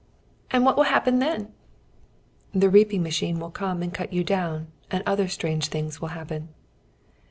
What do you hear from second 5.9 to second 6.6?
will happen."